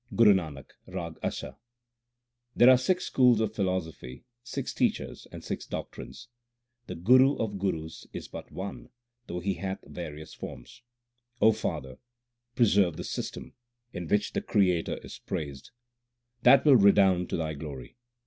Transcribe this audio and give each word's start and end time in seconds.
GURU 0.15 0.33
NANAK, 0.33 0.71
RAG 0.87 1.19
ASA 1.21 1.57
There 2.55 2.71
are 2.71 2.77
six 2.79 3.05
schools 3.05 3.39
of 3.39 3.53
philosophy, 3.53 4.23
six 4.41 4.73
teachers, 4.73 5.27
and 5.31 5.43
six 5.43 5.67
doctrines. 5.67 6.27
The 6.87 6.95
Guru 6.95 7.35
of 7.37 7.59
gurus 7.59 8.07
is 8.11 8.27
but 8.27 8.51
one, 8.51 8.89
though 9.27 9.41
He 9.41 9.53
hath 9.53 9.77
various 9.85 10.33
forms. 10.33 10.81
father, 11.53 11.99
preserve 12.55 12.97
the 12.97 13.03
system 13.03 13.53
In 13.93 14.07
which 14.07 14.33
the 14.33 14.41
Creator 14.41 14.97
is 15.03 15.19
praised; 15.19 15.65
2 15.65 15.69
that 16.45 16.65
will 16.65 16.77
redound 16.77 17.29
to 17.29 17.37
thy 17.37 17.53
glory. 17.53 17.95